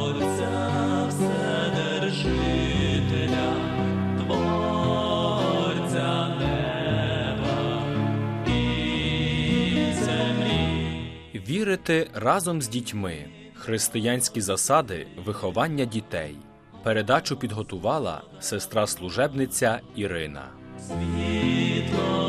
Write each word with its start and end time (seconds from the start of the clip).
Отця 0.00 1.06
Вседержителя, 1.08 2.26
Творця 4.18 6.10
неба 6.28 7.82
і 8.46 8.50
землі. 9.94 11.42
Вірити 11.48 12.10
разом 12.14 12.62
з 12.62 12.68
дітьми. 12.68 13.26
Християнські 13.54 14.40
засади 14.40 15.06
виховання 15.24 15.84
дітей. 15.84 16.36
Передачу 16.82 17.36
підготувала 17.36 18.22
сестра 18.40 18.86
служебниця 18.86 19.80
Ірина. 19.96 20.44
Світло 20.80 22.27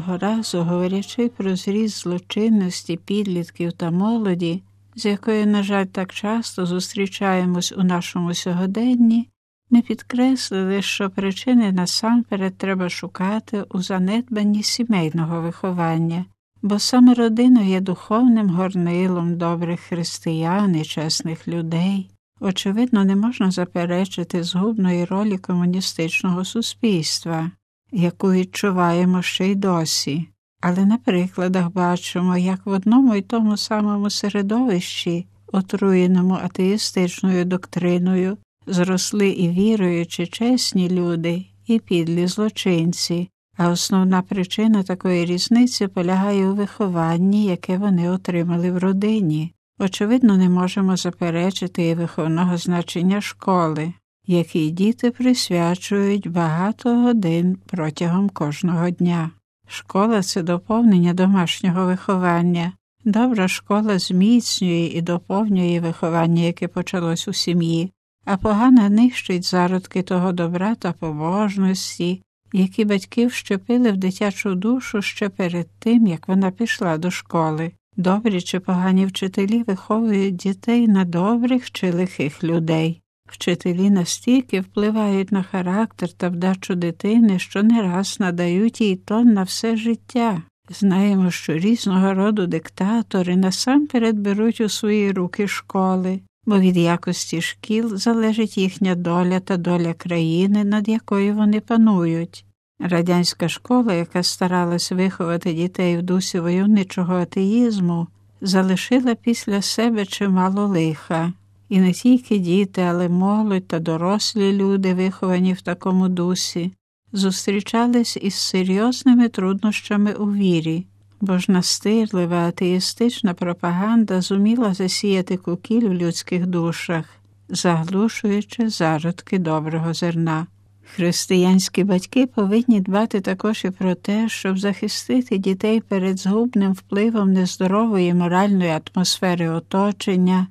Минулого 0.00 0.18
разу, 0.18 0.62
говорячи 0.62 1.28
про 1.28 1.56
зріст 1.56 2.02
злочинності 2.02 2.96
підлітків 2.96 3.72
та 3.72 3.90
молоді, 3.90 4.62
з 4.96 5.04
якою, 5.04 5.46
на 5.46 5.62
жаль, 5.62 5.84
так 5.84 6.12
часто 6.12 6.66
зустрічаємось 6.66 7.72
у 7.72 7.82
нашому 7.82 8.34
сьогоденні, 8.34 9.28
ми 9.70 9.82
підкреслили, 9.82 10.82
що 10.82 11.10
причини 11.10 11.72
насамперед 11.72 12.56
треба 12.56 12.88
шукати 12.88 13.64
у 13.70 13.82
занедбанні 13.82 14.62
сімейного 14.62 15.40
виховання, 15.40 16.24
бо 16.62 16.78
саме 16.78 17.14
родина 17.14 17.62
є 17.62 17.80
духовним 17.80 18.48
горнилом 18.48 19.36
добрих 19.36 19.80
християн 19.80 20.76
і 20.76 20.84
чесних 20.84 21.48
людей. 21.48 22.10
Очевидно, 22.40 23.04
не 23.04 23.16
можна 23.16 23.50
заперечити 23.50 24.42
згубної 24.42 25.04
ролі 25.04 25.38
комуністичного 25.38 26.44
суспільства, 26.44 27.50
яку 27.92 28.32
відчуваємо 28.32 29.22
ще 29.22 29.46
й 29.46 29.54
досі. 29.54 30.28
Але 30.60 30.86
на 30.86 30.96
прикладах 30.96 31.72
бачимо, 31.72 32.36
як 32.36 32.66
в 32.66 32.70
одному 32.70 33.14
й 33.14 33.22
тому 33.22 33.56
самому 33.56 34.10
середовищі, 34.10 35.26
отруєному 35.52 36.34
атеїстичною 36.34 37.44
доктриною, 37.44 38.36
зросли 38.66 39.28
і 39.28 39.48
віруючі 39.48 40.26
чесні 40.26 40.90
люди, 40.90 41.44
і 41.66 41.78
підлі 41.78 42.26
злочинці, 42.26 43.28
а 43.56 43.68
основна 43.68 44.22
причина 44.22 44.82
такої 44.82 45.24
різниці 45.24 45.86
полягає 45.86 46.48
у 46.48 46.54
вихованні, 46.54 47.44
яке 47.44 47.78
вони 47.78 48.10
отримали 48.10 48.70
в 48.70 48.78
родині. 48.78 49.54
Очевидно, 49.78 50.36
не 50.36 50.48
можемо 50.48 50.96
заперечити 50.96 51.88
і 51.88 51.94
виховного 51.94 52.56
значення 52.56 53.20
школи, 53.20 53.92
якій 54.30 54.70
діти 54.70 55.10
присвячують 55.10 56.28
багато 56.28 56.96
годин 56.96 57.56
протягом 57.66 58.28
кожного 58.28 58.90
дня. 58.90 59.30
Школа 59.68 60.22
це 60.22 60.42
доповнення 60.42 61.14
домашнього 61.14 61.86
виховання. 61.86 62.72
Добра 63.04 63.48
школа 63.48 63.98
зміцнює 63.98 64.90
і 64.94 65.00
доповнює 65.00 65.80
виховання, 65.80 66.42
яке 66.42 66.68
почалось 66.68 67.28
у 67.28 67.32
сім'ї, 67.32 67.92
а 68.24 68.36
погана 68.36 68.88
нищить 68.88 69.44
зародки 69.44 70.02
того 70.02 70.32
добра 70.32 70.74
та 70.74 70.92
побожності, 70.92 72.22
які 72.52 72.84
батьки 72.84 73.26
вщепили 73.26 73.92
в 73.92 73.96
дитячу 73.96 74.54
душу 74.54 75.02
ще 75.02 75.28
перед 75.28 75.68
тим, 75.78 76.06
як 76.06 76.28
вона 76.28 76.50
пішла 76.50 76.98
до 76.98 77.10
школи. 77.10 77.72
Добрі 77.96 78.40
чи 78.40 78.60
погані 78.60 79.06
вчителі 79.06 79.62
виховують 79.62 80.36
дітей 80.36 80.88
на 80.88 81.04
добрих 81.04 81.70
чи 81.70 81.90
лихих 81.90 82.44
людей. 82.44 82.99
Вчителі 83.30 83.90
настільки 83.90 84.60
впливають 84.60 85.32
на 85.32 85.42
характер 85.42 86.12
та 86.12 86.28
вдачу 86.28 86.74
дитини, 86.74 87.38
що 87.38 87.62
не 87.62 87.82
раз 87.82 88.16
надають 88.20 88.80
їй 88.80 88.96
тон 88.96 89.32
на 89.32 89.42
все 89.42 89.76
життя. 89.76 90.42
Знаємо, 90.70 91.30
що 91.30 91.52
різного 91.52 92.14
роду 92.14 92.46
диктатори 92.46 93.36
насамперед 93.36 94.18
беруть 94.18 94.60
у 94.60 94.68
свої 94.68 95.12
руки 95.12 95.48
школи, 95.48 96.20
бо 96.46 96.58
від 96.58 96.76
якості 96.76 97.40
шкіл 97.40 97.96
залежить 97.96 98.58
їхня 98.58 98.94
доля 98.94 99.40
та 99.40 99.56
доля 99.56 99.94
країни, 99.94 100.64
над 100.64 100.88
якою 100.88 101.34
вони 101.34 101.60
панують. 101.60 102.44
Радянська 102.80 103.48
школа, 103.48 103.92
яка 103.92 104.22
старалась 104.22 104.92
виховати 104.92 105.52
дітей 105.52 105.96
в 105.96 106.02
дусі 106.02 106.40
войовничого 106.40 107.14
атеїзму, 107.14 108.06
залишила 108.40 109.14
після 109.14 109.62
себе 109.62 110.06
чимало 110.06 110.66
лиха. 110.66 111.32
І 111.70 111.80
не 111.80 111.92
тільки 111.92 112.38
діти, 112.38 112.82
але 112.82 113.08
молодь 113.08 113.66
та 113.68 113.78
дорослі 113.78 114.52
люди, 114.52 114.94
виховані 114.94 115.52
в 115.52 115.60
такому 115.60 116.08
дусі, 116.08 116.72
зустрічались 117.12 118.18
із 118.22 118.34
серйозними 118.34 119.28
труднощами 119.28 120.12
у 120.12 120.32
вірі, 120.32 120.86
бо 121.20 121.38
ж 121.38 121.52
настирлива 121.52 122.36
атеїстична 122.36 123.34
пропаганда 123.34 124.20
зуміла 124.20 124.74
засіяти 124.74 125.36
кукіль 125.36 125.88
в 125.88 125.94
людських 125.94 126.46
душах, 126.46 127.04
заглушуючи 127.48 128.68
зародки 128.68 129.38
доброго 129.38 129.94
зерна. 129.94 130.46
Християнські 130.94 131.84
батьки 131.84 132.26
повинні 132.26 132.80
дбати 132.80 133.20
також 133.20 133.64
і 133.64 133.70
про 133.70 133.94
те, 133.94 134.28
щоб 134.28 134.58
захистити 134.58 135.38
дітей 135.38 135.80
перед 135.80 136.18
згубним 136.18 136.72
впливом 136.72 137.32
нездорової 137.32 138.14
моральної 138.14 138.80
атмосфери 138.94 139.48
оточення, 139.48 140.46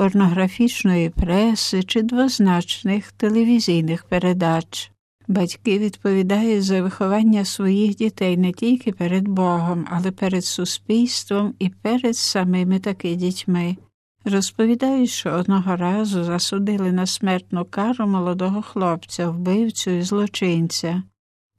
порнографічної 0.00 1.10
преси 1.10 1.82
чи 1.82 2.02
двозначних 2.02 3.12
телевізійних 3.12 4.04
передач. 4.04 4.90
Батьки 5.28 5.78
відповідають 5.78 6.64
за 6.64 6.82
виховання 6.82 7.44
своїх 7.44 7.96
дітей 7.96 8.36
не 8.36 8.52
тільки 8.52 8.92
перед 8.92 9.28
Богом, 9.28 9.86
але 9.90 10.10
перед 10.10 10.44
суспільством 10.44 11.54
і 11.58 11.68
перед 11.68 12.16
самими 12.16 12.78
таки 12.78 13.14
дітьми. 13.14 13.76
Розповідають, 14.24 15.10
що 15.10 15.30
одного 15.30 15.76
разу 15.76 16.24
засудили 16.24 16.92
на 16.92 17.06
смертну 17.06 17.64
кару 17.64 18.06
молодого 18.06 18.62
хлопця, 18.62 19.28
вбивцю 19.28 19.90
і 19.90 20.02
злочинця. 20.02 21.02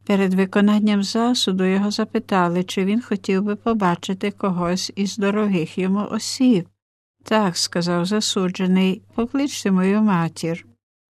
Перед 0.05 0.33
виконанням 0.33 1.03
засуду 1.03 1.63
його 1.63 1.91
запитали, 1.91 2.63
чи 2.63 2.85
він 2.85 3.01
хотів 3.01 3.43
би 3.43 3.55
побачити 3.55 4.31
когось 4.31 4.91
із 4.95 5.17
дорогих 5.17 5.77
йому 5.77 6.07
осіб. 6.11 6.67
Так, 7.23 7.57
сказав 7.57 8.05
засуджений, 8.05 9.01
покличте 9.15 9.71
мою 9.71 10.01
матір. 10.01 10.65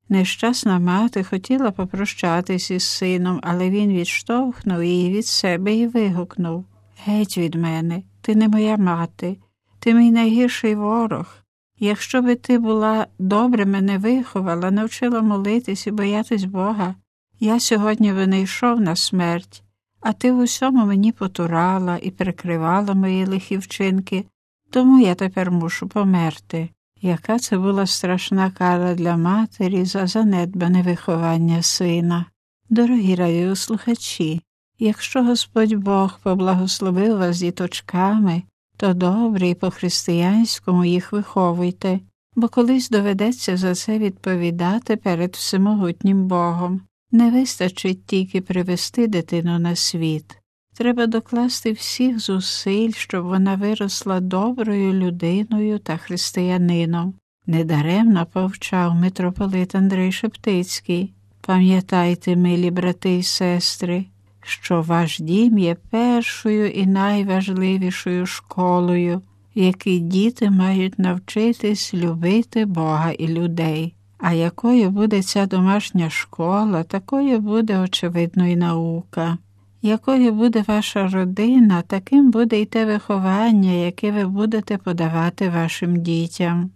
Нещасна 0.09 0.79
мати 0.79 1.25
хотіла 1.25 1.71
попрощатись 1.71 2.71
із 2.71 2.85
сином, 2.85 3.41
але 3.43 3.71
він 3.71 3.93
відштовхнув 3.93 4.85
її 4.85 5.13
від 5.13 5.27
себе 5.27 5.75
і 5.75 5.87
вигукнув 5.87 6.65
Геть 7.05 7.39
від 7.39 7.55
мене, 7.55 8.03
ти 8.21 8.35
не 8.35 8.49
моя 8.49 8.77
мати, 8.77 9.37
ти 9.79 9.95
мій 9.95 10.11
найгірший 10.11 10.75
ворог. 10.75 11.37
Якщо 11.79 12.23
би 12.23 12.35
ти 12.35 12.59
була 12.59 13.07
добре 13.19 13.67
мене 13.67 13.99
виховала, 13.99 14.71
навчила 14.71 15.21
молитись 15.21 15.87
і 15.87 15.91
боятись 15.91 16.45
Бога, 16.45 16.95
я 17.41 17.61
сьогодні 17.61 18.13
би 18.13 18.27
не 18.27 18.41
йшов 18.41 18.81
на 18.81 18.97
смерть, 18.97 19.63
а 20.01 20.13
ти 20.13 20.33
в 20.33 20.39
усьому 20.39 20.87
мені 20.87 21.13
потурала 21.13 21.99
і 22.03 22.11
прикривала 22.11 22.95
мої 22.95 23.27
лихі 23.27 23.57
вчинки, 23.57 24.25
тому 24.71 25.01
я 25.01 25.15
тепер 25.15 25.51
мушу 25.51 25.89
померти. 25.89 26.69
Яка 27.03 27.39
це 27.39 27.59
була 27.59 27.87
страшна 27.87 28.51
кара 28.51 28.95
для 28.95 29.17
матері 29.17 29.85
за 29.85 30.07
занедбане 30.07 30.83
виховання 30.83 31.63
сина. 31.63 32.27
Дорогі 32.71 33.15
радіослухачі, 33.15 34.41
якщо 34.79 35.25
Господь 35.25 35.75
Бог 35.75 36.21
поблагословив 36.23 37.19
вас 37.19 37.39
діточками, 37.39 38.43
то 38.77 38.95
добре 38.95 39.49
і 39.49 39.55
по-християнському 39.55 40.85
їх 40.85 41.13
виховуйте, 41.13 42.01
бо 42.37 42.49
колись 42.49 42.91
доведеться 42.91 43.57
за 43.57 43.75
це 43.75 43.99
відповідати 43.99 44.97
перед 44.97 45.35
всемогутнім 45.35 46.27
Богом. 46.27 46.81
Не 47.13 47.31
вистачить 47.31 48.07
тільки 48.07 48.41
привести 48.41 49.07
дитину 49.07 49.59
на 49.59 49.77
світ. 49.77 50.40
Треба 50.81 51.07
докласти 51.07 51.73
всіх 51.73 52.21
зусиль, 52.21 52.93
щоб 52.93 53.25
вона 53.25 53.55
виросла 53.55 54.21
доброю 54.21 54.93
людиною 54.93 55.79
та 55.79 55.97
християнином. 55.97 57.15
Недаремно 57.47 58.27
повчав 58.27 58.95
митрополит 58.95 59.75
Андрей 59.75 60.13
Шептицький. 60.13 61.13
Пам'ятайте, 61.41 62.37
милі 62.37 62.71
брати 62.71 63.11
й 63.11 63.23
сестри, 63.23 64.05
що 64.43 64.83
ваш 64.83 65.21
дім 65.21 65.59
є 65.59 65.77
першою 65.91 66.71
і 66.71 66.87
найважливішою 66.87 68.27
школою, 68.27 69.23
в 69.57 69.59
якій 69.59 69.99
діти 69.99 70.51
мають 70.51 70.99
навчитись 70.99 71.95
любити 71.95 72.65
Бога 72.65 73.11
і 73.11 73.29
людей. 73.29 73.95
А 74.19 74.33
якою 74.33 74.91
буде 74.91 75.23
ця 75.23 75.47
домашня 75.47 76.11
школа, 76.11 76.83
такою 76.83 77.41
буде 77.41 77.79
очевидно 77.79 78.47
і 78.47 78.57
наука. 78.57 79.39
Якою 79.83 80.33
буде 80.33 80.65
ваша 80.69 81.09
родина, 81.09 81.83
таким 81.83 82.31
буде 82.31 82.61
й 82.61 82.67
те 82.67 82.85
виховання, 82.85 83.73
яке 83.73 84.13
ви 84.13 84.27
будете 84.27 84.79
подавати 84.79 85.49
вашим 85.49 86.03
дітям. 86.03 86.71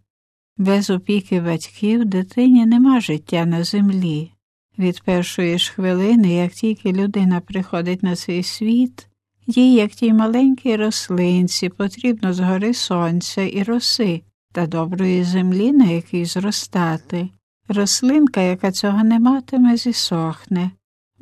Без 0.57 0.91
опіки 0.91 1.41
батьків 1.41 2.05
дитині 2.05 2.67
нема 2.67 3.01
життя 3.01 3.45
на 3.45 3.65
землі. 3.65 4.31
Від 4.79 5.03
першої 5.03 5.59
ж 5.59 5.73
хвилини, 5.73 6.35
як 6.35 6.53
тільки 6.53 6.93
людина 6.93 7.41
приходить 7.41 8.03
на 8.03 8.17
цей 8.17 8.43
світ, 8.43 9.09
їй, 9.47 9.75
як 9.75 9.91
тій 9.91 10.13
маленькій 10.13 10.77
рослинці, 10.77 11.69
потрібно 11.69 12.33
згори 12.33 12.75
сонця 12.75 13.43
і 13.43 13.63
роси 13.63 14.23
та 14.53 14.67
доброї 14.67 15.25
землі, 15.25 15.73
на 15.73 15.85
якій 15.85 16.25
зростати. 16.25 17.29
Рослинка, 17.69 18.41
яка 18.41 18.73
цього 18.73 19.05
не 19.05 19.19
матиме, 19.19 19.77
зісохне. 19.77 20.71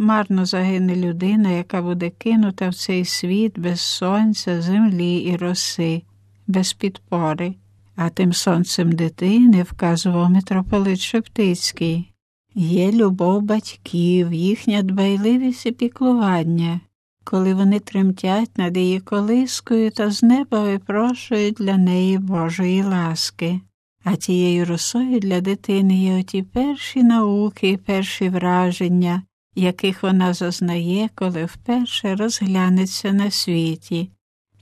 Марно 0.03 0.47
загине 0.47 0.97
людина, 0.97 1.51
яка 1.51 1.83
буде 1.83 2.11
кинута 2.11 2.69
в 2.69 2.75
цей 2.75 3.05
світ 3.05 3.59
без 3.59 3.81
сонця, 3.81 4.63
землі 4.63 5.17
і 5.17 5.37
роси, 5.37 6.03
без 6.47 6.73
підпори. 6.73 7.55
А 7.97 8.09
тим 8.09 8.33
сонцем 8.33 8.93
дитини 8.93 9.63
вказував 9.63 10.31
митрополит 10.31 11.01
Шептицький. 11.01 12.13
Є 12.55 12.93
любов 12.93 13.43
батьків, 13.43 14.33
їхня 14.33 14.83
дбайливість 14.83 15.67
і 15.67 15.73
піклування, 15.73 16.81
коли 17.25 17.55
вони 17.55 17.81
тремтять 17.81 18.59
над 18.59 18.77
її 18.77 19.01
колискою 19.01 19.91
та 19.91 20.11
з 20.11 20.23
неба 20.23 20.63
випрошують 20.63 21.55
для 21.55 21.77
неї 21.77 22.19
Божої 22.19 22.83
ласки. 22.83 23.61
А 24.05 24.17
тією 24.17 24.65
росою 24.65 25.21
для 25.21 25.41
дитини 25.41 26.05
є 26.05 26.21
оті 26.21 26.43
перші 26.43 27.03
науки 27.03 27.79
перші 27.87 28.29
враження, 28.29 29.23
яких 29.55 30.03
вона 30.03 30.35
зазнає, 30.35 31.09
коли 31.15 31.45
вперше 31.45 32.15
розглянеться 32.15 33.13
на 33.13 33.31
світі. 33.31 34.11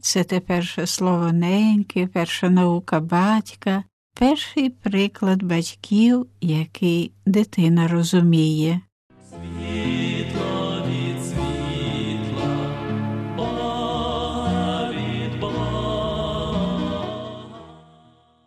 Це 0.01 0.25
те 0.25 0.41
перше 0.41 0.87
слово 0.87 1.33
неньки, 1.33 2.07
перша 2.07 2.51
наука 2.51 3.01
батька, 3.01 3.85
перший 4.15 4.71
приклад 4.71 5.43
батьків, 5.43 6.27
який 6.41 7.13
дитина 7.27 7.89
розуміє. 7.89 8.81